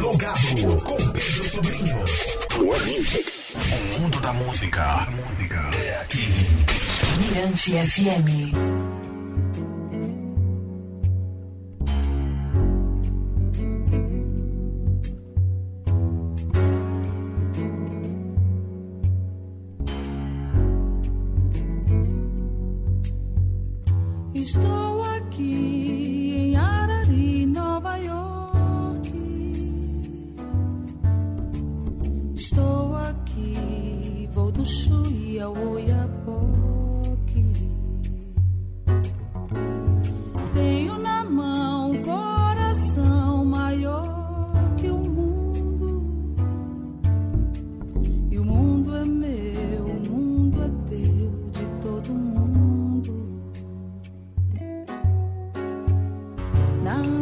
Plugado 0.00 0.82
com 0.82 0.96
Pedro 1.10 1.44
Sobrinho. 1.44 1.98
One 2.56 2.98
Music. 2.98 3.30
O 3.54 4.00
mundo 4.00 4.18
da 4.20 4.32
música 4.32 5.06
é 5.74 6.00
aqui. 6.00 6.26
Mirante 7.18 7.72
FM. 7.72 9.09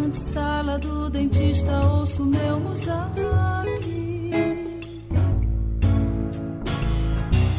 Antessala 0.09 0.79
do 0.79 1.11
dentista 1.11 1.71
ouço 1.87 2.25
meu 2.25 2.59
musaque. 2.59 4.31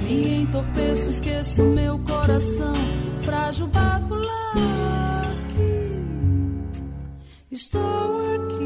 Me 0.01 0.41
entorpeço, 0.41 1.11
esqueço 1.11 1.61
meu 1.63 1.99
coração 1.99 2.73
frágil 3.21 3.67
badulaque. 3.67 4.39
Estou 7.51 8.19
aqui 8.35 8.58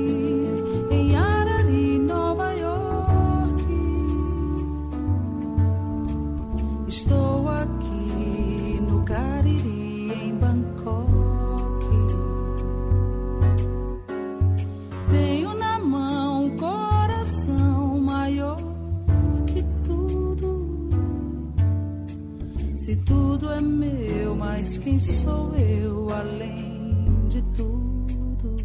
é 23.57 23.61
meu, 23.61 24.35
mas 24.35 24.77
quem 24.77 24.99
sou 24.99 25.55
eu 25.55 26.07
além 26.09 27.27
de 27.29 27.41
tudo? 27.55 28.55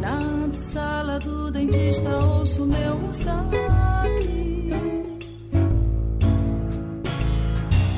Na 0.00 0.18
antessala 0.18 1.18
do 1.18 1.50
dentista 1.50 2.08
ouço 2.16 2.64
meu 2.64 2.98
musaque. 2.98 4.70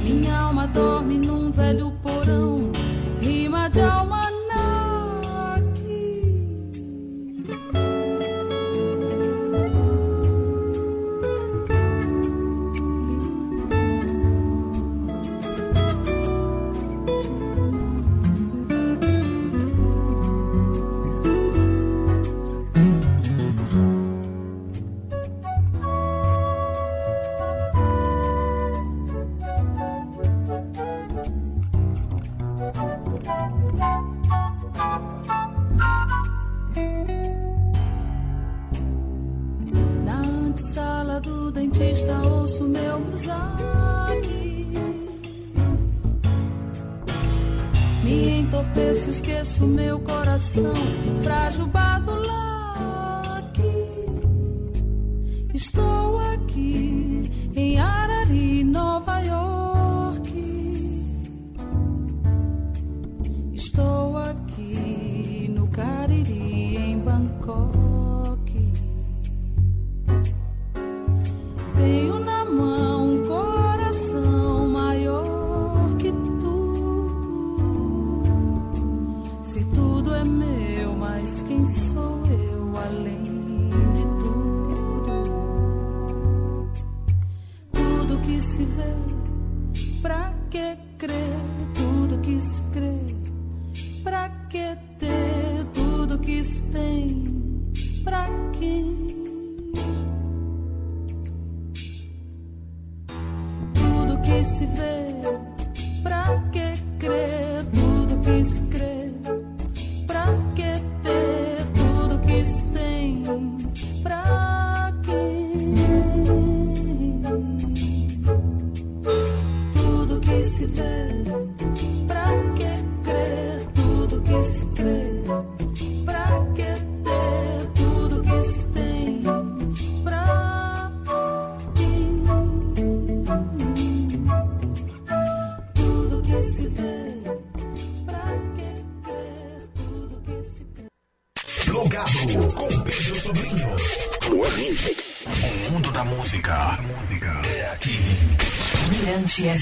Minha 0.04 0.38
alma 0.38 0.66
dorme 0.66 1.18
num 1.18 1.50
velho 1.50 1.92
Me 48.08 48.40
entorpeço, 48.40 49.10
esqueço 49.10 49.66
meu 49.66 50.00
coração 50.00 50.72
frágil 51.22 51.66
badulaque. 51.66 52.47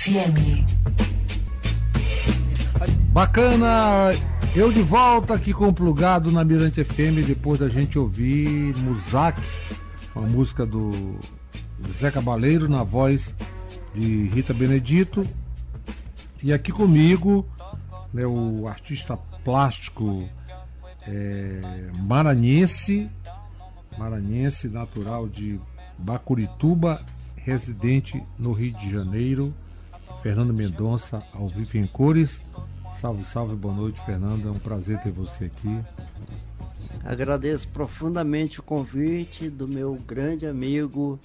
FM. 0.07 0.65
Bacana, 3.11 4.11
eu 4.55 4.71
de 4.71 4.81
volta 4.81 5.35
aqui 5.35 5.53
com 5.53 5.67
o 5.67 5.73
Plugado 5.73 6.31
na 6.31 6.45
Mirante 6.45 6.85
FM, 6.85 7.27
depois 7.27 7.59
da 7.59 7.69
gente 7.69 7.99
ouvir 7.99 8.77
Muzak, 8.79 9.43
uma 10.15 10.29
música 10.29 10.65
do 10.65 11.19
Zé 11.99 12.13
Cabaleiro 12.13 12.69
na 12.69 12.85
voz 12.85 13.35
de 13.97 14.29
Rita 14.29 14.55
Benedito. 14.55 15.29
E 16.41 16.53
aqui 16.53 16.71
comigo, 16.71 17.45
né, 18.15 18.25
o 18.25 18.69
artista 18.69 19.17
plástico 19.45 20.29
é, 21.03 21.91
maranhense, 21.95 23.11
maranhense 23.99 24.69
natural 24.69 25.27
de 25.27 25.61
Bacurituba, 25.99 27.05
residente 27.35 28.23
no 28.39 28.53
Rio 28.53 28.73
de 28.75 28.89
Janeiro, 28.89 29.53
Fernando 30.27 30.53
Mendonça, 30.53 31.23
ao 31.33 31.47
vivo 31.47 31.79
em 31.79 31.87
cores. 31.87 32.41
Salve, 32.95 33.25
salve, 33.27 33.55
boa 33.55 33.73
noite, 33.73 34.05
Fernando. 34.05 34.49
É 34.49 34.51
um 34.51 34.59
prazer 34.59 35.01
ter 35.01 35.13
você 35.13 35.45
aqui. 35.45 35.81
Agradeço 37.05 37.69
profundamente 37.69 38.59
o 38.59 38.63
convite 38.65 39.49
do 39.49 39.69
meu 39.69 39.95
grande 39.95 40.45
amigo, 40.45 41.17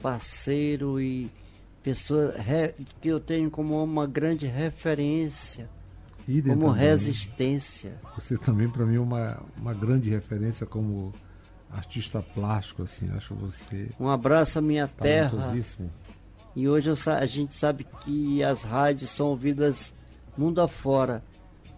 parceiro 0.00 0.98
e 0.98 1.30
pessoa 1.82 2.34
que 3.02 3.08
eu 3.08 3.20
tenho 3.20 3.50
como 3.50 3.84
uma 3.84 4.06
grande 4.06 4.46
referência, 4.46 5.68
como 6.26 6.68
também. 6.68 6.80
resistência. 6.80 7.92
Você 8.14 8.38
também, 8.38 8.70
para 8.70 8.86
mim, 8.86 8.96
é 8.96 9.00
uma, 9.00 9.38
uma 9.58 9.74
grande 9.74 10.08
referência 10.08 10.64
como 10.64 11.12
artista 11.70 12.22
plástico, 12.22 12.84
assim. 12.84 13.10
Acho 13.10 13.34
você 13.34 13.90
Um 14.00 14.08
abraço 14.08 14.58
à 14.58 14.62
minha 14.62 14.88
terra. 14.88 15.54
E 16.56 16.68
hoje 16.68 16.90
a 17.06 17.26
gente 17.26 17.54
sabe 17.54 17.86
que 18.04 18.42
as 18.42 18.62
rádios 18.64 19.10
são 19.10 19.28
ouvidas 19.28 19.94
mundo 20.36 20.60
afora. 20.60 21.22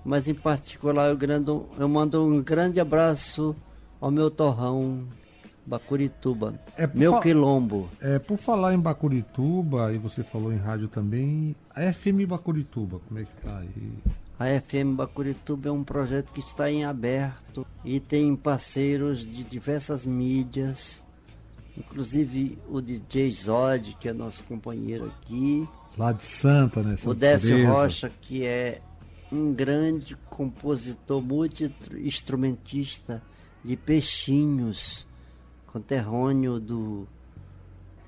Mas 0.04 0.26
em 0.26 0.34
particular 0.34 1.10
eu, 1.10 1.16
grando- 1.16 1.66
eu 1.78 1.88
mando 1.88 2.24
um 2.24 2.42
grande 2.42 2.80
abraço 2.80 3.54
ao 4.00 4.10
meu 4.10 4.30
torrão, 4.30 5.04
Bacurituba. 5.64 6.54
É, 6.76 6.88
meu 6.92 7.20
quilombo. 7.20 7.88
É, 8.00 8.18
por 8.18 8.36
falar 8.36 8.74
em 8.74 8.80
Bacurituba, 8.80 9.92
e 9.92 9.98
você 9.98 10.22
falou 10.24 10.52
em 10.52 10.56
rádio 10.56 10.88
também, 10.88 11.54
a 11.74 11.92
FM 11.92 12.26
Bacurituba, 12.26 12.98
como 13.06 13.20
é 13.20 13.24
que 13.24 13.42
tá 13.42 13.58
aí? 13.58 13.92
A 14.40 14.60
FM 14.60 14.96
Bacurituba 14.96 15.68
é 15.68 15.72
um 15.72 15.84
projeto 15.84 16.32
que 16.32 16.40
está 16.40 16.68
em 16.70 16.84
aberto 16.84 17.64
e 17.84 18.00
tem 18.00 18.34
parceiros 18.34 19.20
de 19.20 19.44
diversas 19.44 20.04
mídias, 20.04 21.00
inclusive 21.76 22.58
o 22.68 22.80
DJ 22.80 23.30
Zod, 23.30 23.96
que 24.00 24.08
é 24.08 24.12
nosso 24.12 24.42
companheiro 24.44 25.06
aqui, 25.06 25.66
Lá 25.96 26.12
de 26.12 26.22
Santa, 26.22 26.82
né? 26.82 26.94
o 26.94 26.98
Santa 26.98 27.14
Décio 27.14 27.48
Teresa. 27.48 27.70
Rocha, 27.70 28.12
que 28.20 28.46
é 28.46 28.80
um 29.30 29.52
grande 29.52 30.16
compositor, 30.28 31.20
multi-instrumentista 31.20 33.22
de 33.62 33.76
peixinhos, 33.76 35.06
conterrâneo 35.66 36.58
do 36.58 37.06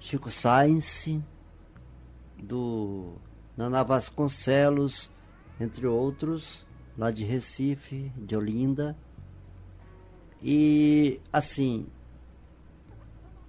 Chico 0.01 0.31
Sainz, 0.31 1.09
do 2.39 3.15
Naná 3.57 3.83
Vasconcelos, 3.83 5.11
entre 5.61 5.87
outros, 5.87 6.67
lá 6.97 7.11
de 7.11 7.25
Recife, 7.25 8.11
de 8.17 8.35
Olinda. 8.35 8.97
E 10.43 11.21
assim, 11.33 11.87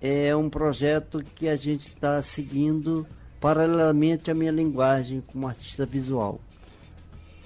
é 0.05 0.35
um 0.35 0.49
projeto 0.49 1.23
que 1.35 1.47
a 1.47 1.55
gente 1.55 1.83
está 1.83 2.21
seguindo 2.21 3.07
paralelamente 3.41 4.29
à 4.29 4.35
minha 4.35 4.51
linguagem 4.51 5.21
como 5.21 5.47
artista 5.47 5.85
visual. 5.85 6.39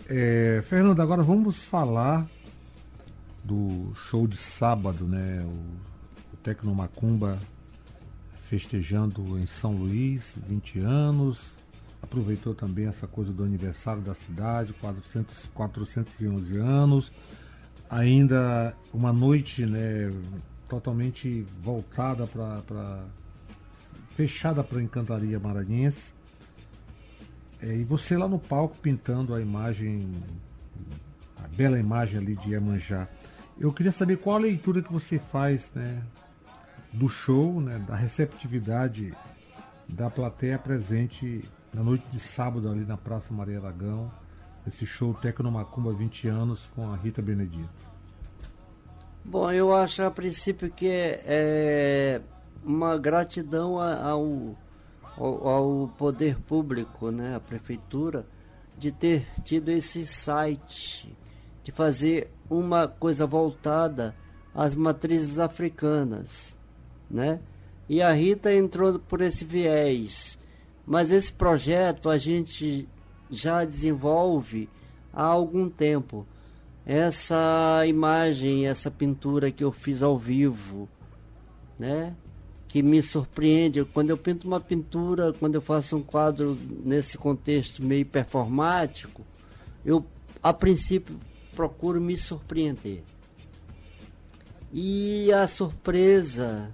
É, 0.08 0.62
Fernando, 0.68 1.02
agora 1.02 1.24
vamos 1.24 1.58
falar 1.58 2.28
do 3.44 3.94
show 3.96 4.28
de 4.28 4.36
sábado, 4.36 5.06
né? 5.06 5.42
O, 5.44 6.34
o 6.34 6.38
Tecno 6.44 6.76
Macumba 6.76 7.40
festejando 8.50 9.40
em 9.40 9.46
São 9.46 9.74
Luís, 9.74 10.34
20 10.48 10.80
anos. 10.80 11.54
Aproveitou 12.02 12.54
também 12.54 12.88
essa 12.88 13.08
coisa 13.08 13.32
do 13.32 13.44
aniversário 13.44 14.02
da 14.02 14.16
cidade, 14.16 14.74
400, 14.74 15.50
411 15.54 16.58
anos. 16.58 17.12
Ainda 17.90 18.76
uma 18.94 19.14
noite, 19.14 19.66
né? 19.66 20.12
Totalmente 20.70 21.42
voltada 21.62 22.28
para. 22.28 23.04
fechada 24.16 24.64
para 24.64 24.80
a 24.80 24.84
encantaria 24.84 25.40
maranhense. 25.40 26.14
É, 27.62 27.76
e 27.76 27.84
você 27.84 28.16
lá 28.16 28.28
no 28.28 28.40
palco 28.40 28.78
pintando 28.82 29.36
a 29.36 29.42
imagem, 29.42 30.10
a 31.44 31.48
bela 31.50 31.78
imagem 31.78 32.20
ali 32.20 32.36
de 32.36 32.52
Iemanjá. 32.52 33.08
Eu 33.60 33.74
queria 33.74 33.92
saber 33.92 34.18
qual 34.18 34.38
a 34.38 34.40
leitura 34.40 34.82
que 34.82 34.94
você 34.94 35.20
faz 35.20 35.70
né, 35.76 36.02
do 36.94 37.10
show, 37.10 37.60
né, 37.60 37.78
da 37.86 37.96
receptividade 37.96 39.14
da 39.90 40.10
plateia 40.10 40.58
presente 40.58 41.44
na 41.74 41.84
noite 41.84 42.06
de 42.12 42.20
sábado 42.20 42.70
ali 42.70 42.86
na 42.86 42.96
Praça 42.96 43.34
Maria 43.34 43.60
Aragão, 43.60 44.12
esse 44.68 44.86
show 44.86 45.14
Tecnomacumba 45.14 45.92
20 45.92 46.28
anos 46.28 46.70
com 46.76 46.92
a 46.92 46.96
Rita 46.96 47.22
Benedito. 47.22 47.89
Bom, 49.32 49.52
eu 49.52 49.76
acho 49.76 50.02
a 50.02 50.10
princípio 50.10 50.72
que 50.72 50.88
é, 50.88 51.22
é 51.24 52.22
uma 52.66 52.98
gratidão 52.98 53.80
ao, 53.80 54.58
ao, 55.16 55.48
ao 55.48 55.88
poder 55.96 56.40
público, 56.40 57.12
né, 57.12 57.36
a 57.36 57.40
prefeitura, 57.40 58.26
de 58.76 58.92
ter 58.92 59.28
tido 59.44 59.70
esse 59.70 60.04
site, 60.08 61.16
de 61.64 61.72
fazer 61.72 62.32
uma 62.50 62.88
coisa 62.88 63.28
voltada 63.28 64.16
às 64.52 64.74
matrizes 64.74 65.38
africanas, 65.38 66.58
né? 67.08 67.40
E 67.88 68.02
a 68.02 68.12
Rita 68.12 68.52
entrou 68.52 68.98
por 68.98 69.22
esse 69.22 69.46
viés. 69.46 70.40
Mas 70.88 71.12
esse 71.12 71.32
projeto 71.32 72.10
a 72.10 72.18
gente 72.18 72.90
já 73.30 73.64
desenvolve 73.64 74.68
há 75.14 75.24
algum 75.24 75.70
tempo. 75.70 76.26
Essa 76.86 77.84
imagem, 77.86 78.68
essa 78.68 78.90
pintura 78.90 79.52
que 79.52 79.64
eu 79.64 79.72
fiz 79.72 80.02
ao 80.02 80.18
vivo, 80.18 80.90
né? 81.78 82.16
Que 82.68 82.82
me 82.82 83.02
surpreende. 83.02 83.86
Quando 83.86 84.10
eu 84.10 84.18
pinto 84.18 84.48
uma 84.48 84.60
pintura, 84.60 85.34
quando 85.34 85.56
eu 85.56 85.62
faço 85.62 85.98
um 85.98 86.02
quadro 86.02 86.58
nesse 86.84 87.18
contexto 87.18 87.84
meio 87.84 88.06
performático, 88.06 89.26
eu 89.86 90.06
a 90.42 90.54
princípio 90.54 91.16
procuro 91.56 92.00
me 92.00 92.18
surpreender. 92.18 93.04
E 94.72 95.32
a 95.34 95.48
surpresa 95.48 96.72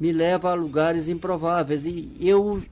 me 0.00 0.12
leva 0.12 0.50
a 0.50 0.54
lugares 0.54 1.08
improváveis. 1.08 1.84
E 1.86 2.16
eu 2.20 2.62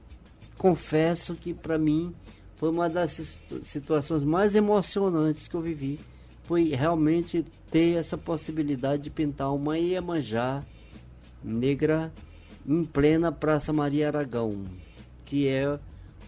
confesso 0.57 1.35
que 1.35 1.53
para 1.53 1.79
mim 1.79 2.15
foi 2.57 2.71
uma 2.71 2.89
das 2.89 3.13
situ- 3.13 3.65
situações 3.65 4.25
mais 4.25 4.55
emocionantes 4.55 5.47
que 5.47 5.55
eu 5.55 5.61
vivi. 5.61 5.99
Foi 6.51 6.65
realmente 6.71 7.47
ter 7.71 7.95
essa 7.95 8.19
possibilidade 8.19 9.05
de 9.05 9.11
pintar 9.11 9.55
uma 9.55 9.79
Iemanjá 9.79 10.65
negra 11.45 12.13
em 12.67 12.85
plena 12.85 13.31
Praça 13.31 13.73
Maria 13.73 14.09
Aragão, 14.09 14.65
que 15.25 15.47
é 15.47 15.79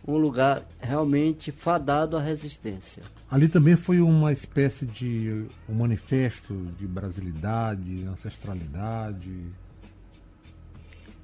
um 0.07 0.17
lugar 0.17 0.63
realmente 0.81 1.51
fadado 1.51 2.17
à 2.17 2.21
resistência. 2.21 3.03
Ali 3.29 3.49
também 3.49 3.75
foi 3.75 4.01
uma 4.01 4.33
espécie 4.33 4.87
de 4.87 5.45
um 5.69 5.75
manifesto 5.75 6.55
de 6.79 6.87
brasilidade, 6.87 8.05
ancestralidade. 8.05 9.29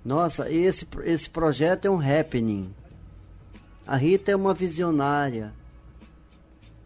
Nossa, 0.04 0.50
esse, 0.50 0.84
esse 1.04 1.30
projeto 1.30 1.84
é 1.84 1.90
um 1.92 2.00
happening. 2.00 2.74
A 3.86 3.94
Rita 3.94 4.32
é 4.32 4.34
uma 4.34 4.52
visionária. 4.52 5.52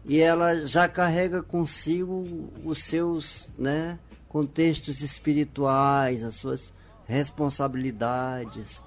E 0.05 0.19
ela 0.19 0.67
já 0.67 0.87
carrega 0.87 1.41
consigo 1.41 2.49
os 2.63 2.83
seus 2.83 3.47
né, 3.57 3.97
contextos 4.27 5.01
espirituais, 5.01 6.23
as 6.23 6.35
suas 6.35 6.73
responsabilidades. 7.05 8.83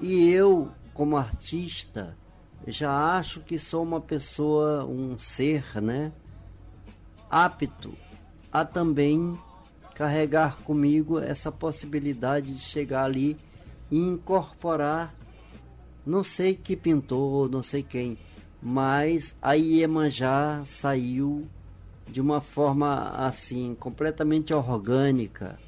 E 0.00 0.30
eu, 0.30 0.70
como 0.92 1.16
artista, 1.16 2.16
já 2.66 3.16
acho 3.16 3.40
que 3.40 3.58
sou 3.58 3.82
uma 3.82 4.00
pessoa, 4.00 4.84
um 4.84 5.18
ser, 5.18 5.80
né? 5.80 6.12
Apto 7.30 7.94
a 8.50 8.64
também 8.64 9.38
carregar 9.94 10.58
comigo 10.62 11.18
essa 11.18 11.52
possibilidade 11.52 12.52
de 12.54 12.60
chegar 12.60 13.04
ali 13.04 13.36
e 13.90 13.98
incorporar, 13.98 15.14
não 16.04 16.24
sei 16.24 16.54
que 16.54 16.76
pintor, 16.76 17.48
não 17.50 17.62
sei 17.62 17.82
quem, 17.82 18.18
mas 18.62 19.34
a 19.42 19.54
Iemanjá 19.54 20.62
saiu 20.64 21.48
de 22.08 22.20
uma 22.20 22.40
forma 22.40 23.10
assim, 23.16 23.74
completamente 23.78 24.54
orgânica, 24.54 25.58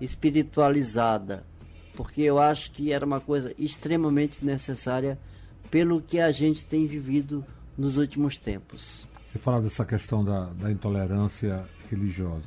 espiritualizada, 0.00 1.44
porque 1.96 2.22
eu 2.22 2.38
acho 2.38 2.70
que 2.70 2.92
era 2.92 3.04
uma 3.04 3.20
coisa 3.20 3.52
extremamente 3.58 4.44
necessária 4.44 5.18
pelo 5.70 6.00
que 6.00 6.20
a 6.20 6.30
gente 6.30 6.64
tem 6.64 6.86
vivido 6.86 7.44
nos 7.76 7.96
últimos 7.96 8.38
tempos. 8.38 9.06
Você 9.30 9.38
fala 9.38 9.60
dessa 9.60 9.84
questão 9.84 10.24
da, 10.24 10.46
da 10.46 10.70
intolerância 10.70 11.64
religiosa. 11.90 12.44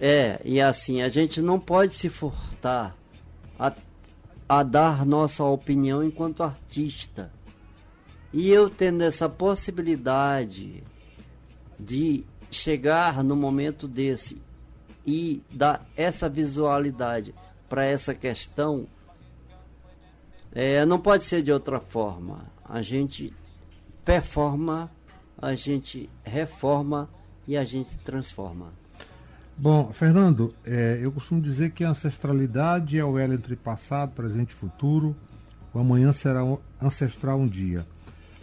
É, 0.00 0.40
e 0.44 0.60
assim, 0.60 1.02
a 1.02 1.08
gente 1.08 1.42
não 1.42 1.58
pode 1.58 1.94
se 1.94 2.08
furtar 2.08 2.94
a, 3.58 3.72
a 4.48 4.62
dar 4.62 5.04
nossa 5.04 5.42
opinião 5.42 6.02
enquanto 6.02 6.42
artista. 6.42 7.30
E 8.32 8.50
eu 8.50 8.68
tendo 8.68 9.02
essa 9.02 9.28
possibilidade 9.28 10.82
de 11.78 12.24
chegar 12.50 13.22
no 13.22 13.36
momento 13.36 13.86
desse 13.86 14.40
e 15.06 15.42
dar 15.50 15.86
essa 15.96 16.28
visualidade 16.28 17.34
para 17.68 17.84
essa 17.84 18.14
questão, 18.14 18.86
é, 20.52 20.84
não 20.84 20.98
pode 20.98 21.24
ser 21.24 21.42
de 21.42 21.52
outra 21.52 21.80
forma. 21.80 22.46
A 22.64 22.82
gente 22.82 23.32
performa, 24.04 24.90
a 25.40 25.54
gente 25.54 26.10
reforma 26.24 27.08
e 27.46 27.56
a 27.56 27.64
gente 27.64 27.96
transforma. 27.98 28.72
Bom, 29.56 29.92
Fernando, 29.92 30.54
é, 30.64 30.98
eu 31.02 31.10
costumo 31.10 31.40
dizer 31.40 31.70
que 31.70 31.82
a 31.82 31.90
ancestralidade 31.90 32.98
é 32.98 33.04
o 33.04 33.18
elo 33.18 33.34
entre 33.34 33.56
passado, 33.56 34.12
presente 34.12 34.50
e 34.50 34.54
futuro. 34.54 35.16
O 35.72 35.78
amanhã 35.78 36.12
será 36.12 36.42
ancestral 36.80 37.40
um 37.40 37.48
dia. 37.48 37.84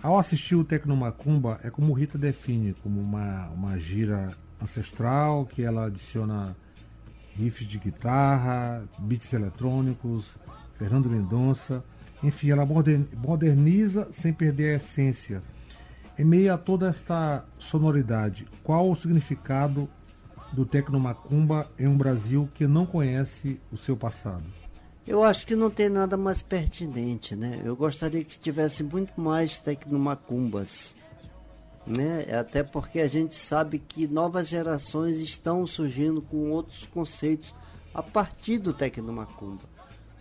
Ao 0.05 0.19
assistir 0.19 0.53
o 0.53 0.63
Tecnomacumba, 0.63 1.59
é 1.63 1.71
como 1.71 1.91
Rita 1.91 2.15
define, 2.15 2.73
como 2.73 3.01
uma, 3.01 3.47
uma 3.47 3.79
gira 3.79 4.37
ancestral, 4.61 5.47
que 5.47 5.63
ela 5.63 5.87
adiciona 5.87 6.55
riffs 7.35 7.67
de 7.67 7.79
guitarra, 7.79 8.83
beats 8.99 9.33
eletrônicos, 9.33 10.37
Fernando 10.77 11.09
Mendonça. 11.09 11.83
Enfim, 12.21 12.51
ela 12.51 12.67
moderniza 13.17 14.07
sem 14.11 14.31
perder 14.31 14.73
a 14.73 14.77
essência. 14.77 15.41
Em 16.19 16.23
meio 16.23 16.53
a 16.53 16.57
toda 16.59 16.87
esta 16.87 17.43
sonoridade, 17.57 18.47
qual 18.61 18.91
o 18.91 18.95
significado 18.95 19.89
do 20.53 20.67
Tecnomacumba 20.67 21.67
em 21.79 21.87
um 21.87 21.97
Brasil 21.97 22.47
que 22.53 22.67
não 22.67 22.85
conhece 22.85 23.59
o 23.71 23.75
seu 23.75 23.97
passado? 23.97 24.64
Eu 25.07 25.23
acho 25.23 25.45
que 25.45 25.55
não 25.55 25.69
tem 25.69 25.87
nada 25.87 26.17
mais 26.17 26.41
pertinente, 26.41 27.35
né? 27.35 27.61
Eu 27.63 27.75
gostaria 27.75 28.23
que 28.23 28.39
tivesse 28.39 28.83
muito 28.83 29.19
mais 29.21 29.59
Tecnomacumbas, 29.59 30.95
né? 31.85 32.25
Até 32.37 32.63
porque 32.63 32.99
a 32.99 33.07
gente 33.07 33.35
sabe 33.35 33.77
que 33.77 34.07
novas 34.07 34.47
gerações 34.47 35.17
estão 35.17 35.67
surgindo 35.67 36.23
com 36.23 36.49
outros 36.49 36.87
conceitos 36.87 37.53
a 37.93 38.01
partir 38.01 38.57
do 38.57 38.73
Tecnomacumba. 38.73 39.63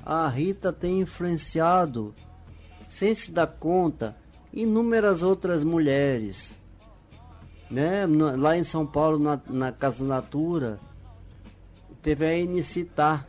A 0.05 0.29
Rita 0.29 0.71
tem 0.71 1.00
influenciado, 1.00 2.14
sem 2.87 3.14
se 3.14 3.31
dar 3.31 3.47
conta, 3.47 4.14
inúmeras 4.53 5.23
outras 5.23 5.64
mulheres, 5.64 6.59
né? 7.71 8.07
Lá 8.07 8.57
em 8.57 8.64
São 8.64 8.87
Paulo, 8.87 9.19
na, 9.19 9.41
na 9.49 9.73
Casa 9.73 10.05
Natura, 10.05 10.79
teve 12.03 12.26
a 12.26 12.37
Inicitar. 12.37 13.26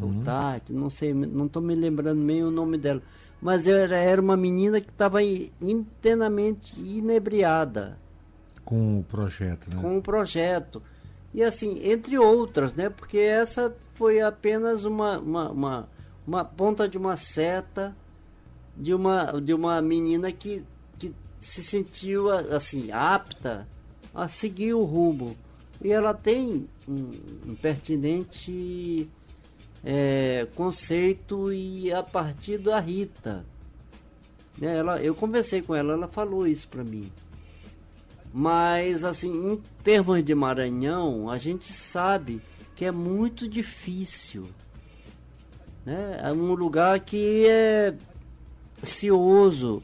Uhum. 0.00 0.22
Tati, 0.24 0.72
não 0.72 0.88
sei, 0.88 1.12
não 1.12 1.46
estou 1.46 1.62
me 1.62 1.74
lembrando 1.74 2.24
bem 2.24 2.42
o 2.42 2.50
nome 2.50 2.78
dela. 2.78 3.02
Mas 3.40 3.66
era, 3.66 3.96
era 3.96 4.20
uma 4.20 4.36
menina 4.36 4.80
que 4.80 4.90
estava 4.90 5.22
internamente 5.22 6.78
inebriada. 6.78 7.98
Com 8.64 9.00
o 9.00 9.04
projeto, 9.04 9.74
né? 9.74 9.82
Com 9.82 9.98
o 9.98 10.02
projeto. 10.02 10.82
E 11.34 11.42
assim, 11.42 11.80
entre 11.90 12.18
outras, 12.18 12.74
né? 12.74 12.88
Porque 12.88 13.18
essa 13.18 13.74
foi 13.94 14.20
apenas 14.20 14.84
uma, 14.84 15.18
uma, 15.18 15.50
uma, 15.50 15.88
uma 16.26 16.44
ponta 16.44 16.88
de 16.88 16.96
uma 16.96 17.16
seta 17.16 17.94
de 18.76 18.94
uma, 18.94 19.40
de 19.40 19.52
uma 19.52 19.80
menina 19.82 20.32
que 20.32 20.64
se 21.40 21.62
sentiu 21.62 22.30
assim 22.30 22.90
apta 22.92 23.66
a 24.14 24.28
seguir 24.28 24.74
o 24.74 24.84
rumo 24.84 25.36
e 25.82 25.90
ela 25.90 26.14
tem 26.14 26.68
um, 26.88 27.08
um 27.46 27.54
pertinente 27.56 29.08
é, 29.84 30.46
conceito 30.54 31.52
e 31.52 31.92
a 31.92 32.02
partir 32.02 32.58
da 32.58 32.78
Rita. 32.78 33.44
Né, 34.58 34.76
ela, 34.76 35.02
eu 35.02 35.14
conversei 35.14 35.62
com 35.62 35.74
ela 35.74 35.94
ela 35.94 36.08
falou 36.08 36.46
isso 36.46 36.68
para 36.68 36.84
mim. 36.84 37.10
Mas 38.32 39.04
assim 39.04 39.30
em 39.30 39.62
termos 39.82 40.22
de 40.24 40.34
Maranhão 40.34 41.30
a 41.30 41.38
gente 41.38 41.72
sabe 41.72 42.40
que 42.74 42.84
é 42.84 42.90
muito 42.90 43.48
difícil 43.48 44.48
né? 45.84 46.20
É 46.22 46.32
um 46.32 46.54
lugar 46.54 46.98
que 47.00 47.46
é 47.46 47.94
cioso 48.82 49.82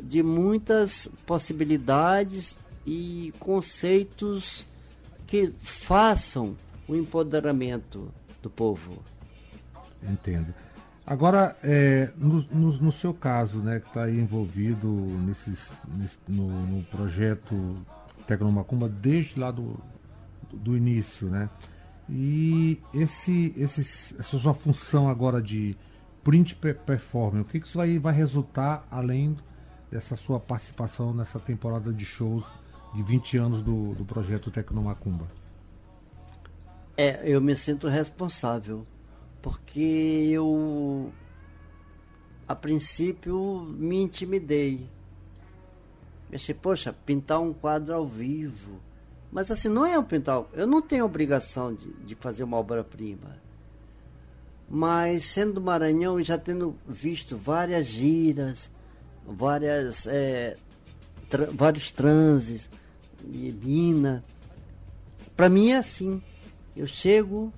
de 0.00 0.22
muitas 0.22 1.08
possibilidades 1.26 2.58
e 2.86 3.32
conceitos 3.38 4.66
que 5.26 5.52
façam 5.62 6.56
o 6.86 6.94
empoderamento 6.94 8.12
do 8.42 8.50
povo. 8.50 9.02
Entendo. 10.04 10.54
Agora, 11.06 11.56
é, 11.62 12.10
no, 12.16 12.42
no, 12.50 12.72
no, 12.78 12.92
seu 12.92 13.12
caso, 13.12 13.58
né, 13.58 13.78
que 13.78 13.88
está 13.88 14.10
envolvido 14.10 14.88
nesses, 14.88 15.70
nesse, 15.98 16.16
no, 16.26 16.48
no, 16.48 16.82
projeto 16.84 17.76
Tecnomacumba 18.26 18.88
desde 18.88 19.38
lá 19.38 19.50
do, 19.50 19.78
do 20.50 20.74
início, 20.74 21.28
né? 21.28 21.50
E 22.08 22.80
esse, 22.92 23.52
esse, 23.56 24.16
essa 24.18 24.38
sua 24.38 24.54
função 24.54 25.08
agora 25.08 25.42
de 25.42 25.76
print 26.22 26.56
performance, 26.56 27.42
o 27.42 27.44
que, 27.44 27.60
que 27.60 27.66
isso 27.66 27.80
aí 27.80 27.98
vai 27.98 28.14
resultar 28.14 28.86
além 28.90 29.36
dessa 29.90 30.16
sua 30.16 30.40
participação 30.40 31.12
nessa 31.12 31.38
temporada 31.38 31.92
de 31.92 32.04
shows 32.04 32.44
de 32.94 33.02
20 33.02 33.36
anos 33.36 33.62
do, 33.62 33.94
do 33.94 34.04
projeto 34.04 34.50
Tecnomacumba? 34.50 35.26
É, 36.96 37.28
eu 37.28 37.40
me 37.40 37.54
sinto 37.56 37.88
responsável, 37.88 38.86
porque 39.44 40.30
eu, 40.32 41.12
a 42.48 42.54
princípio, 42.54 43.60
me 43.60 44.00
intimidei. 44.00 44.88
Pensei, 46.30 46.54
poxa, 46.54 46.94
pintar 47.04 47.42
um 47.42 47.52
quadro 47.52 47.94
ao 47.94 48.06
vivo. 48.06 48.80
Mas 49.30 49.50
assim, 49.50 49.68
não 49.68 49.84
é 49.84 49.98
um 49.98 50.02
pintar. 50.02 50.44
Eu 50.54 50.66
não 50.66 50.80
tenho 50.80 51.04
obrigação 51.04 51.74
de, 51.74 51.92
de 51.92 52.14
fazer 52.14 52.42
uma 52.42 52.56
obra-prima. 52.56 53.36
Mas 54.66 55.24
sendo 55.24 55.52
do 55.52 55.60
Maranhão 55.60 56.18
e 56.18 56.24
já 56.24 56.38
tendo 56.38 56.74
visto 56.88 57.36
várias 57.36 57.84
giras, 57.84 58.70
várias, 59.26 60.06
é, 60.06 60.56
tra 61.28 61.50
vários 61.52 61.90
transes, 61.90 62.70
e 63.22 63.52
mina. 63.62 64.22
Para 65.36 65.50
mim 65.50 65.72
é 65.72 65.76
assim. 65.76 66.22
Eu 66.74 66.86
chego, 66.86 67.52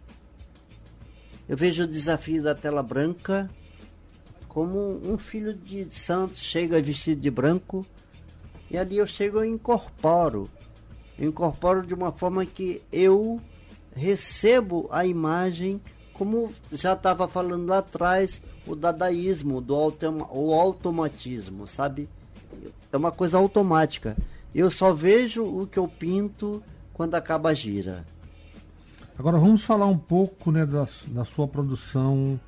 eu 1.48 1.56
vejo 1.56 1.84
o 1.84 1.86
desafio 1.86 2.42
da 2.42 2.54
tela 2.54 2.82
branca 2.82 3.48
como 4.48 4.78
um 4.78 5.18
filho 5.18 5.52
de 5.52 5.88
santos 5.90 6.40
chega 6.40 6.80
vestido 6.80 7.20
de 7.20 7.30
branco 7.30 7.86
e 8.70 8.76
ali 8.76 8.96
eu 8.96 9.06
chego 9.06 9.44
e 9.44 9.48
incorporo. 9.48 10.50
Eu 11.18 11.28
incorporo 11.28 11.86
de 11.86 11.94
uma 11.94 12.10
forma 12.10 12.44
que 12.44 12.82
eu 12.90 13.40
recebo 13.94 14.88
a 14.90 15.06
imagem 15.06 15.80
como 16.16 16.50
já 16.72 16.94
estava 16.94 17.28
falando 17.28 17.68
lá 17.68 17.78
atrás, 17.78 18.40
o 18.66 18.74
dadaísmo, 18.74 19.60
do 19.60 19.74
autom 19.74 20.26
o 20.30 20.54
automatismo, 20.54 21.66
sabe? 21.66 22.08
É 22.90 22.96
uma 22.96 23.12
coisa 23.12 23.36
automática. 23.36 24.16
Eu 24.54 24.70
só 24.70 24.94
vejo 24.94 25.44
o 25.44 25.66
que 25.66 25.78
eu 25.78 25.86
pinto 25.86 26.62
quando 26.94 27.14
acaba 27.14 27.50
a 27.50 27.54
gira. 27.54 28.04
Agora 29.18 29.38
vamos 29.38 29.64
falar 29.64 29.86
um 29.86 29.96
pouco 29.96 30.52
né, 30.52 30.66
da, 30.66 30.86
da 31.08 31.24
sua 31.24 31.48
produção 31.48 32.38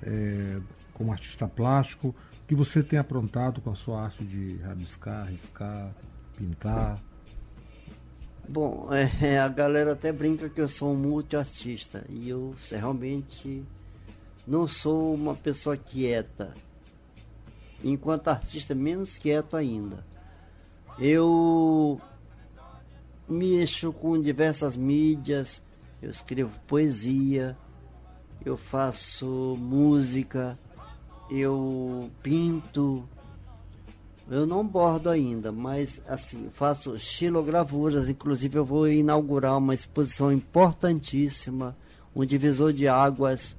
é, 0.00 0.60
como 0.92 1.10
artista 1.10 1.48
plástico, 1.48 2.14
que 2.46 2.54
você 2.54 2.84
tem 2.84 2.98
aprontado 2.98 3.60
com 3.60 3.70
a 3.70 3.74
sua 3.74 4.02
arte 4.02 4.24
de 4.24 4.56
rabiscar, 4.58 5.26
riscar, 5.26 5.90
pintar. 6.36 7.00
Bom, 8.48 8.88
é, 9.20 9.40
a 9.40 9.48
galera 9.48 9.92
até 9.92 10.12
brinca 10.12 10.48
que 10.48 10.60
eu 10.60 10.68
sou 10.68 10.92
um 10.92 10.96
multiartista 10.96 12.04
e 12.08 12.28
eu 12.28 12.54
realmente 12.70 13.64
não 14.46 14.68
sou 14.68 15.14
uma 15.14 15.34
pessoa 15.34 15.76
quieta. 15.76 16.54
Enquanto 17.82 18.28
artista, 18.28 18.72
menos 18.72 19.18
quieto 19.18 19.56
ainda. 19.56 20.06
Eu 20.96 22.00
mexo 23.28 23.92
com 23.92 24.20
diversas 24.20 24.76
mídias, 24.76 25.62
eu 26.04 26.10
escrevo 26.10 26.52
poesia, 26.66 27.56
eu 28.44 28.58
faço 28.58 29.56
música, 29.58 30.58
eu 31.30 32.10
pinto. 32.22 33.08
Eu 34.30 34.46
não 34.46 34.66
bordo 34.66 35.08
ainda, 35.08 35.50
mas 35.50 36.02
assim, 36.06 36.50
faço 36.52 36.98
xilogravuras, 36.98 38.08
inclusive 38.08 38.58
eu 38.58 38.64
vou 38.64 38.86
inaugurar 38.86 39.56
uma 39.56 39.74
exposição 39.74 40.30
importantíssima, 40.30 41.74
um 42.14 42.24
divisor 42.24 42.72
de 42.72 42.86
águas 42.86 43.56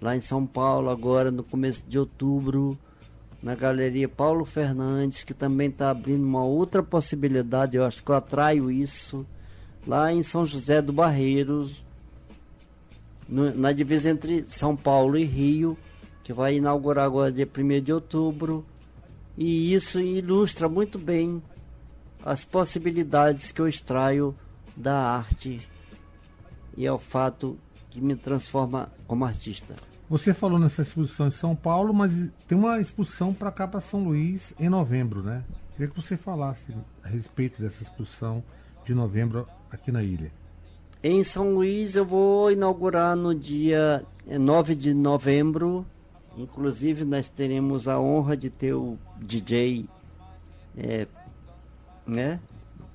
lá 0.00 0.16
em 0.16 0.20
São 0.20 0.46
Paulo, 0.46 0.90
agora 0.90 1.30
no 1.30 1.42
começo 1.42 1.84
de 1.88 1.98
outubro, 1.98 2.78
na 3.42 3.56
Galeria 3.56 4.08
Paulo 4.08 4.44
Fernandes, 4.44 5.24
que 5.24 5.34
também 5.34 5.68
está 5.68 5.90
abrindo 5.90 6.24
uma 6.24 6.44
outra 6.44 6.82
possibilidade, 6.82 7.76
eu 7.76 7.84
acho 7.84 8.02
que 8.02 8.10
eu 8.10 8.14
atraio 8.14 8.70
isso, 8.70 9.26
lá 9.86 10.12
em 10.12 10.22
São 10.22 10.46
José 10.46 10.80
do 10.80 10.92
Barreiros, 10.92 11.82
no, 13.28 13.54
na 13.54 13.72
divisa 13.72 14.10
entre 14.10 14.44
São 14.44 14.76
Paulo 14.76 15.16
e 15.16 15.24
Rio, 15.24 15.76
que 16.22 16.32
vai 16.32 16.56
inaugurar 16.56 17.06
agora 17.06 17.32
dia 17.32 17.48
1 17.48 17.82
de 17.82 17.92
outubro, 17.92 18.64
e 19.36 19.72
isso 19.72 20.00
ilustra 20.00 20.68
muito 20.68 20.98
bem 20.98 21.42
as 22.24 22.44
possibilidades 22.44 23.50
que 23.50 23.60
eu 23.60 23.68
extraio 23.68 24.34
da 24.76 24.94
arte 24.94 25.66
e 26.76 26.86
é 26.86 26.92
o 26.92 26.98
fato 26.98 27.58
que 27.90 28.00
me 28.00 28.16
transforma 28.16 28.90
como 29.06 29.24
artista. 29.24 29.74
Você 30.08 30.34
falou 30.34 30.58
nessa 30.58 30.82
exposição 30.82 31.28
em 31.28 31.30
São 31.30 31.54
Paulo, 31.54 31.92
mas 31.92 32.12
tem 32.48 32.56
uma 32.56 32.80
exposição 32.80 33.32
para 33.32 33.52
cá 33.52 33.68
para 33.68 33.80
São 33.80 34.02
Luís 34.02 34.52
em 34.58 34.68
novembro, 34.68 35.22
né? 35.22 35.44
Queria 35.72 35.88
que 35.88 36.00
você 36.00 36.16
falasse 36.16 36.74
a 37.02 37.08
respeito 37.08 37.60
dessa 37.60 37.82
exposição 37.82 38.42
de 38.84 38.94
novembro 38.94 39.46
aqui 39.70 39.90
na 39.92 40.02
ilha. 40.02 40.30
Em 41.02 41.24
São 41.24 41.54
Luís 41.54 41.96
eu 41.96 42.04
vou 42.04 42.50
inaugurar 42.52 43.16
no 43.16 43.34
dia 43.34 44.04
9 44.26 44.74
de 44.74 44.92
novembro. 44.94 45.86
Inclusive 46.36 47.04
nós 47.04 47.28
teremos 47.28 47.88
a 47.88 47.98
honra 47.98 48.36
de 48.36 48.50
ter 48.50 48.72
o 48.74 48.96
DJ, 49.20 49.86
é, 50.76 51.06
né? 52.06 52.38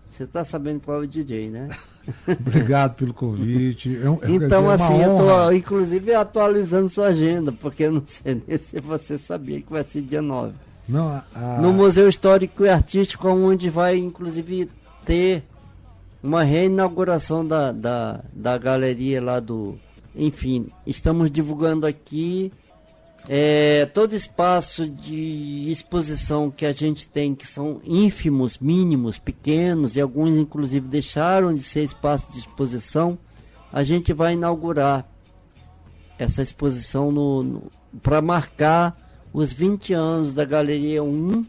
Você 0.09 0.23
está 0.23 0.45
sabendo 0.45 0.79
qual 0.81 1.01
é 1.01 1.03
o 1.05 1.07
DJ, 1.07 1.49
né? 1.49 1.67
Obrigado 2.27 2.95
pelo 2.95 3.13
convite. 3.13 3.99
É 4.01 4.09
um- 4.09 4.19
é- 4.23 4.31
Então, 4.31 4.71
é 4.71 4.75
assim, 4.75 5.01
eu 5.01 5.15
tô 5.15 5.23
honra. 5.23 5.55
inclusive 5.55 6.13
atualizando 6.13 6.87
sua 6.87 7.07
agenda, 7.07 7.51
porque 7.51 7.83
eu 7.83 7.91
não 7.93 8.03
sei 8.05 8.41
nem 8.47 8.57
se 8.57 8.79
você 8.79 9.17
sabia 9.17 9.61
que 9.61 9.71
vai 9.71 9.83
ser 9.83 10.01
dia 10.01 10.21
9. 10.21 10.53
Não, 10.87 11.09
a- 11.33 11.59
No 11.61 11.73
Museu 11.73 12.07
Histórico 12.07 12.63
e 12.63 12.69
Artístico, 12.69 13.27
onde 13.27 13.69
vai 13.69 13.97
inclusive 13.97 14.69
ter 15.03 15.43
uma 16.25 16.43
reinauguração 16.43 17.45
da, 17.45 17.71
da, 17.71 18.23
da 18.33 18.57
galeria 18.57 19.21
lá 19.21 19.39
do. 19.39 19.77
Enfim, 20.15 20.67
estamos 20.85 21.29
divulgando 21.29 21.85
aqui 21.85 22.51
é, 23.27 23.85
todo 23.87 24.15
espaço 24.15 24.89
de 24.89 25.69
exposição 25.69 26.49
que 26.49 26.65
a 26.65 26.71
gente 26.71 27.07
tem, 27.07 27.35
que 27.35 27.47
são 27.47 27.79
ínfimos, 27.83 28.57
mínimos, 28.57 29.19
pequenos, 29.19 29.95
e 29.95 30.01
alguns 30.01 30.35
inclusive 30.35 30.87
deixaram 30.87 31.53
de 31.53 31.61
ser 31.61 31.83
espaço 31.83 32.31
de 32.31 32.39
exposição, 32.39 33.17
a 33.71 33.83
gente 33.83 34.11
vai 34.13 34.33
inaugurar 34.33 35.07
essa 36.17 36.41
exposição 36.41 37.11
no, 37.11 37.63
para 38.01 38.21
marcar 38.21 38.95
os 39.33 39.51
20 39.51 39.93
anos 39.93 40.33
da 40.33 40.45
Galeria 40.45 41.03
1, 41.03 41.45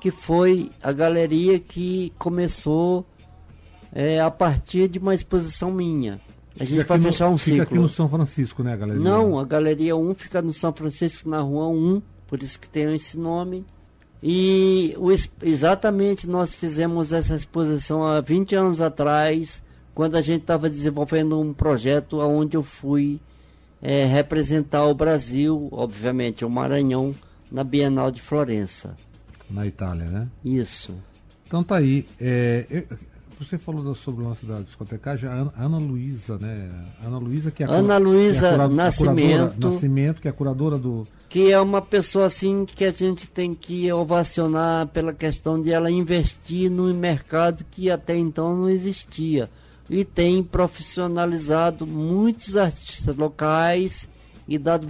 que 0.00 0.10
foi 0.10 0.70
a 0.82 0.92
galeria 0.92 1.58
que 1.58 2.12
começou 2.18 3.04
é, 3.92 4.20
a 4.20 4.30
partir 4.30 4.88
de 4.88 4.98
uma 4.98 5.14
exposição 5.14 5.70
minha. 5.70 6.20
A 6.58 6.64
gente 6.64 6.72
fica 6.78 6.84
vai 6.84 6.98
no- 6.98 7.04
fechar 7.04 7.28
um 7.28 7.38
Fica 7.38 7.62
aqui 7.62 7.70
ciclo. 7.70 7.82
no 7.82 7.88
São 7.88 8.08
Francisco, 8.08 8.62
né, 8.62 8.76
galera? 8.76 8.98
Não, 8.98 9.38
a 9.38 9.44
Galeria 9.44 9.96
1 9.96 10.14
fica 10.14 10.42
no 10.42 10.52
São 10.52 10.72
Francisco, 10.72 11.28
na 11.28 11.40
Rua 11.40 11.68
1, 11.68 12.02
por 12.26 12.42
isso 12.42 12.58
que 12.60 12.68
tem 12.68 12.94
esse 12.94 13.16
nome. 13.18 13.64
E 14.22 14.94
o 14.98 15.10
exatamente 15.42 16.28
nós 16.28 16.54
fizemos 16.54 17.12
essa 17.12 17.34
exposição 17.34 18.04
há 18.04 18.20
20 18.20 18.54
anos 18.54 18.80
atrás, 18.80 19.62
quando 19.94 20.16
a 20.16 20.20
gente 20.20 20.42
estava 20.42 20.68
desenvolvendo 20.68 21.40
um 21.40 21.54
projeto 21.54 22.18
onde 22.20 22.56
eu 22.56 22.62
fui 22.62 23.18
eh, 23.80 24.04
representar 24.04 24.84
o 24.86 24.94
Brasil, 24.94 25.68
obviamente 25.72 26.44
o 26.44 26.50
Maranhão, 26.50 27.14
na 27.50 27.64
Bienal 27.64 28.10
de 28.10 28.20
Florença. 28.20 28.94
Na 29.48 29.66
Itália, 29.66 30.04
né? 30.04 30.28
Isso. 30.44 30.94
Então 31.46 31.64
tá 31.64 31.76
aí. 31.76 32.06
é, 32.20 32.66
eu- 32.68 32.84
você 33.44 33.58
falou 33.58 33.94
sobre 33.94 34.22
o 34.24 34.28
lance 34.28 34.44
da 34.46 34.60
discotecagem, 34.60 35.28
a 35.28 35.48
Ana, 35.58 35.78
Luísa, 35.78 36.38
né? 36.38 36.70
Ana 37.04 37.18
Luísa 37.18 37.50
que 37.50 37.62
é 37.62 37.66
a 37.66 37.70
Ana 37.70 37.82
cura- 37.82 37.98
Luísa 37.98 38.46
é 38.48 38.68
Nascimento. 38.68 39.28
curadora- 39.54 39.70
Nascimento, 39.72 40.20
que 40.22 40.28
é 40.28 40.30
a 40.30 40.34
curadora 40.34 40.78
do. 40.78 41.06
que 41.28 41.50
é 41.50 41.60
uma 41.60 41.80
pessoa 41.80 42.26
assim 42.26 42.64
que 42.66 42.84
a 42.84 42.90
gente 42.90 43.28
tem 43.28 43.54
que 43.54 43.90
ovacionar 43.92 44.86
pela 44.88 45.12
questão 45.12 45.60
de 45.60 45.70
ela 45.72 45.90
investir 45.90 46.70
num 46.70 46.92
mercado 46.94 47.64
que 47.70 47.90
até 47.90 48.16
então 48.16 48.56
não 48.56 48.68
existia 48.68 49.48
e 49.88 50.04
tem 50.04 50.42
profissionalizado 50.42 51.86
muitos 51.86 52.56
artistas 52.56 53.16
locais 53.16 54.08
e 54.46 54.58
dado 54.58 54.86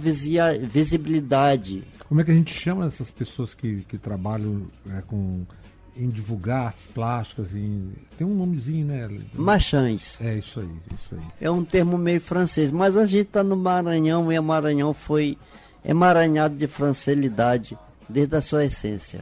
visibilidade. 0.67 1.83
Como 2.07 2.19
é 2.19 2.23
que 2.23 2.31
a 2.31 2.33
gente 2.33 2.53
chama 2.53 2.85
essas 2.85 3.09
pessoas 3.09 3.53
que, 3.55 3.85
que 3.87 3.97
trabalham 3.97 4.63
é, 4.89 5.01
com 5.07 5.45
em 5.95 6.09
divulgar 6.09 6.67
artes 6.67 6.83
plásticas? 6.93 7.55
Em, 7.55 7.91
tem 8.17 8.25
um 8.25 8.35
nomezinho, 8.35 8.85
né? 8.87 9.09
Machães 9.33 10.17
É 10.21 10.35
isso 10.37 10.59
aí, 10.59 10.69
isso 10.93 11.15
aí. 11.15 11.21
é 11.39 11.51
um 11.51 11.63
termo 11.65 11.97
meio 11.97 12.21
francês, 12.21 12.71
mas 12.71 12.95
a 12.97 13.05
gente 13.05 13.27
está 13.27 13.43
no 13.43 13.55
Maranhão 13.55 14.31
e 14.31 14.37
o 14.39 14.43
Maranhão 14.43 14.93
foi 14.93 15.37
emaranhado 15.83 16.55
de 16.55 16.67
francelidade 16.67 17.77
desde 18.07 18.35
a 18.35 18.41
sua 18.41 18.65
essência. 18.65 19.21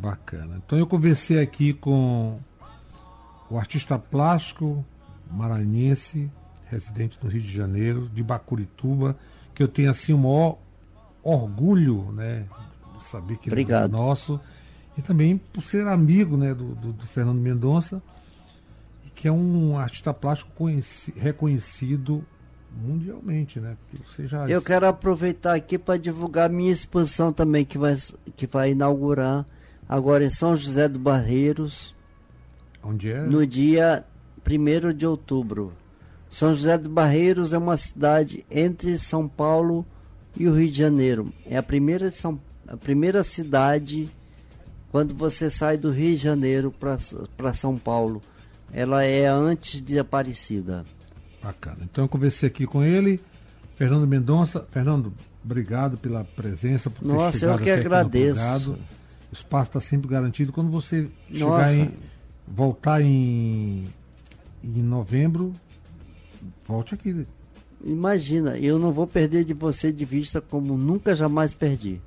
Bacana. 0.00 0.60
Então 0.64 0.78
eu 0.78 0.86
conversei 0.86 1.40
aqui 1.40 1.72
com 1.72 2.38
o 3.50 3.58
artista 3.58 3.98
plástico 3.98 4.84
maranhense, 5.30 6.30
residente 6.70 7.18
do 7.18 7.28
Rio 7.28 7.42
de 7.42 7.52
Janeiro, 7.52 8.08
de 8.14 8.22
Bacurituba, 8.22 9.16
que 9.54 9.62
eu 9.62 9.68
tenho 9.68 9.90
assim 9.90 10.12
o 10.12 10.18
maior 10.18 10.58
orgulho, 11.22 12.12
né, 12.12 12.44
de 12.98 13.04
saber 13.04 13.36
que 13.36 13.48
ele 13.48 13.54
Obrigado. 13.54 13.94
é 13.94 13.98
nosso, 13.98 14.40
e 14.98 15.02
também 15.02 15.38
por 15.38 15.62
ser 15.62 15.86
amigo, 15.86 16.36
né, 16.36 16.52
do, 16.52 16.74
do- 16.74 16.92
do 16.92 17.06
Fernando 17.06 17.38
Mendonça, 17.38 18.02
que 19.14 19.26
é 19.28 19.32
um 19.32 19.78
artista 19.78 20.12
plástico 20.12 20.50
conheci- 20.54 21.14
reconhecido 21.16 22.24
mundialmente, 22.84 23.58
né? 23.58 23.76
Já 24.18 24.48
Eu 24.48 24.60
quero 24.62 24.86
aproveitar 24.86 25.54
aqui 25.54 25.78
para 25.78 25.98
divulgar 25.98 26.50
minha 26.50 26.70
exposição 26.72 27.32
também, 27.32 27.64
que 27.64 27.78
vai, 27.78 27.96
que 28.36 28.46
vai 28.46 28.72
inaugurar 28.72 29.46
agora 29.88 30.24
em 30.24 30.30
São 30.30 30.54
José 30.56 30.88
do 30.88 30.98
Barreiros, 30.98 31.94
onde 32.82 33.10
é? 33.10 33.22
no 33.22 33.46
dia 33.46 34.04
1 34.46 34.92
de 34.94 35.06
outubro. 35.06 35.70
São 36.30 36.54
José 36.54 36.76
do 36.76 36.88
Barreiros 36.90 37.52
é 37.54 37.58
uma 37.58 37.76
cidade 37.76 38.44
entre 38.50 38.98
São 38.98 39.26
Paulo 39.26 39.84
e 40.36 40.46
o 40.46 40.54
Rio 40.54 40.70
de 40.70 40.76
Janeiro. 40.78 41.32
É 41.46 41.56
a 41.56 41.62
primeira, 41.62 42.10
São, 42.10 42.38
a 42.66 42.76
primeira 42.76 43.24
cidade 43.24 44.10
quando 44.90 45.14
você 45.14 45.50
sai 45.50 45.76
do 45.76 45.90
Rio 45.90 46.10
de 46.10 46.16
Janeiro 46.16 46.74
para 47.36 47.52
São 47.52 47.76
Paulo. 47.76 48.22
Ela 48.72 49.04
é 49.04 49.26
antes 49.26 49.80
de 49.80 49.98
Aparecida. 49.98 50.84
Bacana. 51.42 51.78
Então 51.82 52.04
eu 52.04 52.08
conversei 52.08 52.48
aqui 52.48 52.66
com 52.66 52.82
ele, 52.82 53.20
Fernando 53.76 54.06
Mendonça. 54.06 54.66
Fernando, 54.70 55.12
obrigado 55.44 55.96
pela 55.96 56.24
presença, 56.24 56.90
por 56.90 57.04
ter 57.04 57.12
Nossa, 57.12 57.38
chegado 57.38 57.60
eu 57.60 57.64
que 57.64 57.70
agradeço. 57.70 58.72
O 59.30 59.34
espaço 59.34 59.70
está 59.70 59.80
sempre 59.80 60.08
garantido. 60.08 60.52
Quando 60.52 60.70
você 60.70 61.08
chegar 61.30 61.46
Nossa. 61.46 61.74
em. 61.74 61.94
voltar 62.46 63.02
em. 63.02 63.88
em 64.62 64.82
novembro, 64.82 65.54
volte 66.66 66.94
aqui. 66.94 67.26
Imagina, 67.84 68.58
eu 68.58 68.78
não 68.78 68.90
vou 68.90 69.06
perder 69.06 69.44
de 69.44 69.54
você 69.54 69.92
de 69.92 70.04
vista 70.04 70.40
como 70.40 70.76
nunca 70.76 71.14
jamais 71.14 71.54
perdi. 71.54 72.00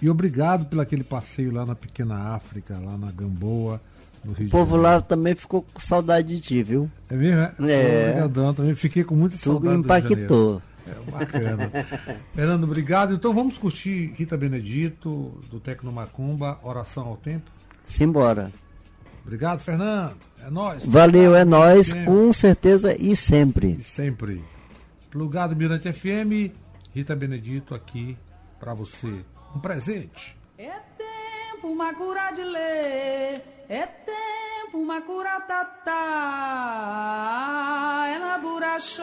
E 0.00 0.08
obrigado 0.10 0.66
pelo 0.66 0.80
aquele 0.82 1.04
passeio 1.04 1.52
lá 1.52 1.64
na 1.66 1.74
Pequena 1.74 2.34
África, 2.34 2.78
lá 2.78 2.96
na 2.96 3.10
Gamboa, 3.10 3.80
no 4.24 4.32
Rio 4.32 4.48
O 4.48 4.50
povo 4.50 4.76
lá 4.76 5.00
também 5.00 5.34
ficou 5.34 5.62
com 5.62 5.80
saudade 5.80 6.28
de 6.28 6.40
ti, 6.40 6.62
viu? 6.62 6.90
É 7.10 7.14
mesmo? 7.14 7.40
É. 7.40 7.72
É. 7.72 8.08
Obrigadão, 8.10 8.54
também 8.54 8.74
fiquei 8.74 9.04
com 9.04 9.14
muita 9.14 9.36
Tu 9.36 9.44
saudade. 9.44 9.76
impactou. 9.76 10.62
É, 10.86 11.10
bacana. 11.10 11.70
Fernando, 12.34 12.64
obrigado. 12.64 13.14
Então 13.14 13.32
vamos 13.32 13.56
curtir 13.56 14.12
Rita 14.16 14.36
Benedito, 14.36 15.32
do 15.50 15.58
Tecno 15.58 15.90
Macumba, 15.90 16.58
Oração 16.62 17.06
ao 17.06 17.16
Tempo. 17.16 17.50
Simbora. 17.86 18.50
Obrigado, 19.24 19.60
Fernando. 19.60 20.16
É 20.46 20.50
nóis. 20.50 20.84
Valeu, 20.84 21.34
é 21.34 21.44
Sempre. 21.82 22.04
com 22.04 22.32
certeza 22.32 22.94
e 23.00 23.16
sempre. 23.16 23.76
E 23.80 23.82
sempre. 23.82 24.44
Plugado 25.10 25.56
Mirante 25.56 25.90
FM, 25.90 26.52
Rita 26.92 27.16
Benedito 27.16 27.74
aqui 27.74 28.16
pra 28.60 28.74
você. 28.74 29.24
Um 29.54 29.60
presente. 29.60 30.36
É 30.58 30.80
tempo, 30.98 31.74
Macura 31.74 32.32
de 32.32 32.42
ler. 32.42 33.42
É 33.68 33.86
tempo, 33.86 34.84
Macura 34.84 35.40
tatá. 35.42 35.94
Ela 38.14 38.38
burachó. 38.38 39.02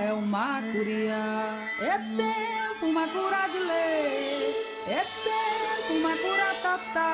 É 0.00 0.12
o 0.12 0.22
Macuriá. 0.22 1.68
É 1.80 1.98
tempo, 2.16 2.92
Macura 2.92 3.48
de 3.52 3.58
ler. 3.58 4.56
É 4.88 5.04
tempo, 5.04 6.00
Macura 6.02 6.54
tatá. 6.62 7.10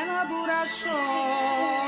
Ela 0.00 0.24
burachó. 0.26 1.87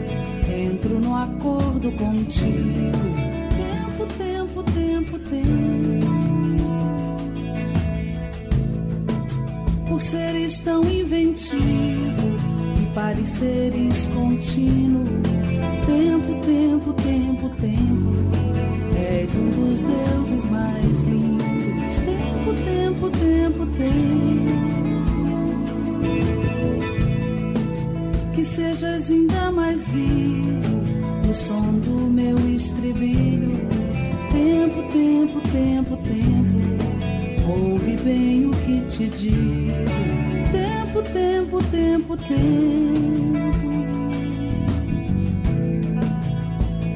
Entro 0.91 0.99
no 0.99 1.15
acordo 1.15 1.89
contigo. 1.93 2.91
Tempo, 3.55 4.05
tempo, 4.17 4.61
tempo, 4.63 5.19
tempo. 5.19 6.05
Por 9.87 10.01
seres 10.01 10.59
tão 10.59 10.83
inventivo 10.83 12.35
e 12.81 12.85
pareceres 12.93 14.05
contínuo. 14.07 15.05
Tempo, 15.85 16.35
tempo, 16.45 16.93
tempo, 16.93 17.49
tempo. 17.61 18.11
És 18.97 19.33
um 19.33 19.49
dos 19.49 19.81
deuses 19.83 20.45
mais 20.51 21.03
lindos. 21.03 21.99
Tempo, 21.99 22.53
tempo, 22.65 23.09
tempo, 23.11 23.65
tempo. 23.77 24.71
Que 28.33 28.43
sejas 28.43 29.09
ainda 29.09 29.51
mais 29.51 29.87
vivo 29.87 30.80
no 31.31 31.35
som 31.35 31.79
do 31.79 32.09
meu 32.09 32.37
estribilho. 32.53 33.51
Tempo, 34.31 34.83
tempo, 34.91 35.39
tempo, 35.49 35.97
tempo. 35.97 36.59
Ouve 37.49 37.95
bem 38.03 38.47
o 38.47 38.51
que 38.51 38.81
te 38.81 39.09
digo. 39.09 39.71
Tempo, 40.51 41.01
tempo, 41.01 41.63
tempo, 41.71 42.17
tempo. 42.17 42.41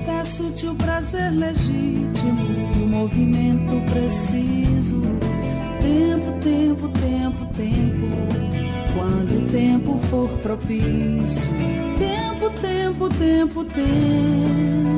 Peço-te 0.06 0.68
o 0.68 0.76
prazer 0.76 1.32
legítimo 1.32 2.84
o 2.84 2.88
movimento 2.88 3.82
preciso. 3.90 5.02
Tempo, 5.82 6.34
tempo, 6.42 6.90
tempo, 6.90 7.46
tempo. 7.54 8.08
Quando 8.94 9.38
o 9.38 9.46
tempo 9.48 9.98
for 10.10 10.30
propício. 10.40 11.50
Tempo, 11.98 12.25
tempo, 12.52 13.10
tempo, 13.10 13.64
tempo. 13.64 14.95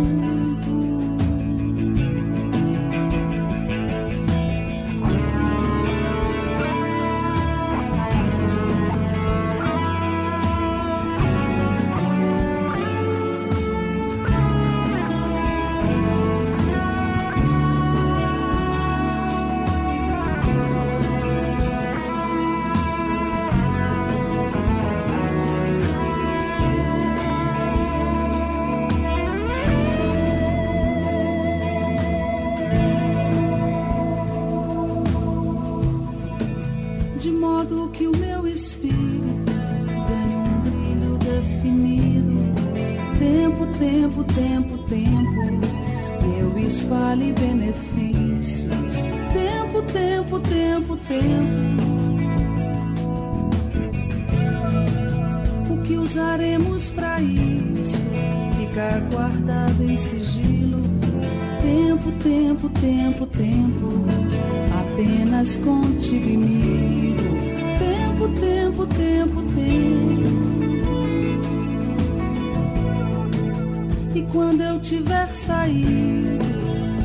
E 74.17 74.23
quando 74.31 74.61
eu 74.61 74.79
tiver 74.79 75.27
saído 75.35 76.39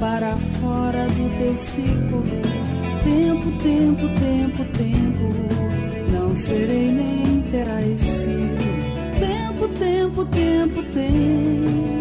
para 0.01 0.35
fora 0.35 1.07
do 1.09 1.39
teu 1.39 1.59
círculo, 1.59 2.25
tempo, 3.05 3.53
tempo, 3.59 4.09
tempo, 4.19 4.65
tempo, 4.73 6.11
não 6.11 6.35
serei 6.35 6.91
nem 6.91 7.43
teraiecido. 7.51 8.65
Tempo, 9.19 9.69
tempo, 9.79 10.25
tempo, 10.25 10.83
tempo. 10.85 11.93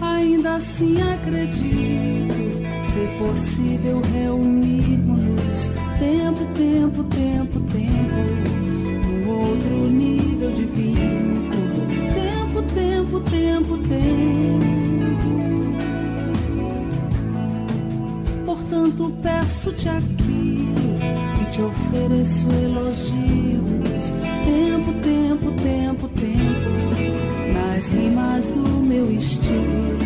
Ainda 0.00 0.54
assim 0.54 0.96
acredito 1.02 2.36
ser 2.84 3.08
possível 3.18 4.00
reunirmos 4.14 5.68
tempo, 5.98 6.46
tempo, 6.54 7.04
tempo, 7.04 7.60
tempo, 7.60 8.16
num 9.04 9.28
outro 9.28 9.90
nível 9.90 10.20
vínculo. 10.74 11.29
Tempo, 12.74 13.20
tempo, 13.20 13.76
tempo. 13.78 14.70
Portanto, 18.46 19.12
peço-te 19.22 19.88
aquilo 19.88 20.74
e 21.42 21.46
te 21.46 21.62
ofereço 21.62 22.46
elogios. 22.50 24.12
Tempo, 24.44 24.92
tempo, 25.00 25.52
tempo, 25.52 26.08
tempo, 26.08 27.52
nas 27.52 27.88
rimas 27.88 28.50
do 28.50 28.80
meu 28.82 29.10
estilo. 29.10 29.98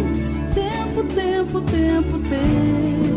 Tempo, 0.54 1.02
tempo, 1.14 1.60
tempo, 1.60 2.18
tempo. 2.28 3.13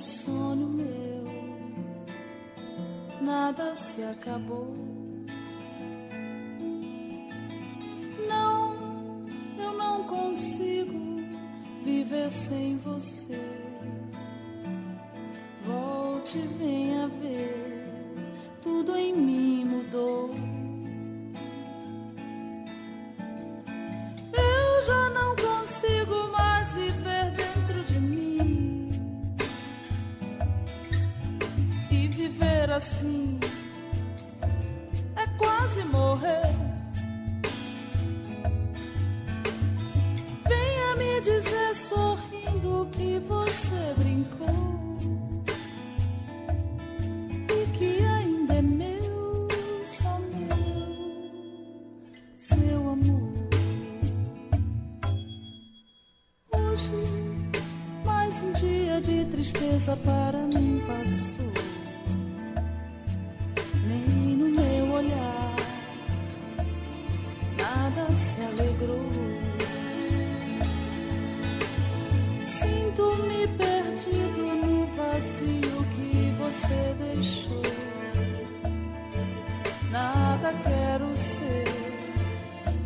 Sonho 0.00 0.68
meu, 0.68 1.24
nada 3.20 3.74
se 3.74 4.02
acabou. 4.02 4.99
assim. 32.80 33.49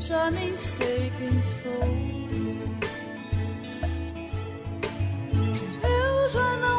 já 0.06 0.30
nem 0.30 0.54
sei 0.54 1.10
quem 1.18 1.42
sou. 1.42 1.88
Eu 5.82 6.28
já 6.28 6.56
não 6.58 6.73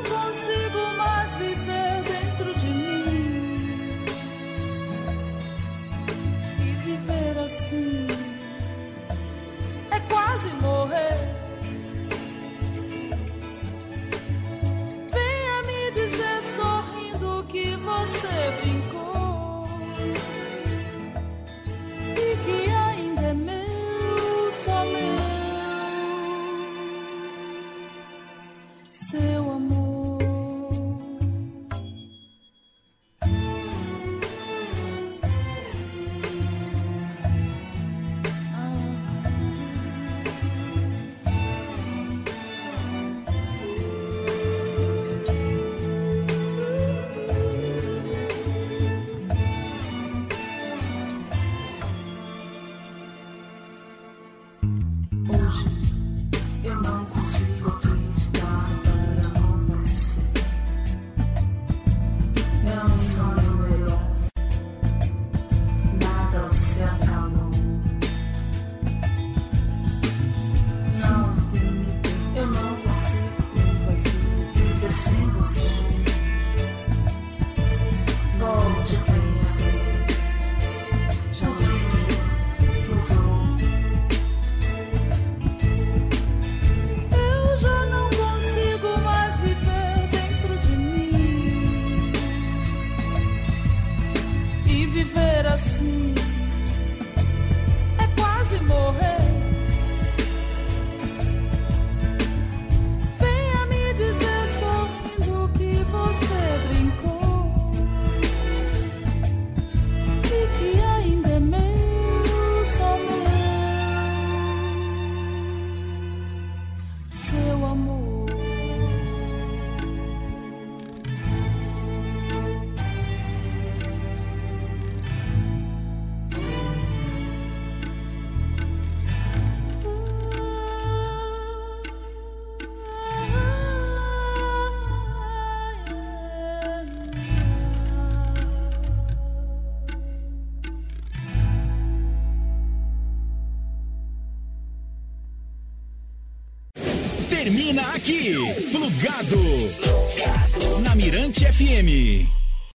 Ligado. 148.95 149.44